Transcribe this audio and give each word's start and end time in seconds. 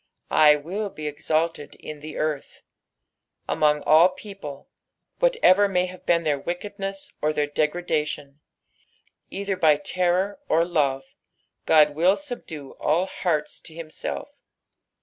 "T 0.31 0.35
aill 0.35 0.89
be 0.95 1.05
exalted 1.05 1.75
in 1.75 1.99
the 1.99 2.17
earth," 2.17 2.63
among 3.47 3.83
all 3.83 4.09
people, 4.09 4.67
whatever 5.19 5.67
may 5.67 5.85
have 5.85 6.07
been 6.07 6.23
their 6.23 6.39
wickedness 6.39 7.13
or 7.21 7.31
their 7.31 7.45
degradation. 7.45 8.39
Either 9.29 9.55
by 9.55 9.75
terror 9.75 10.39
or 10.49 10.65
love 10.65 11.03
God 11.67 11.93
will 11.93 12.17
subdue 12.17 12.71
all 12.79 13.05
hearts 13.05 13.59
to 13.59 13.75
himself. 13.75 14.29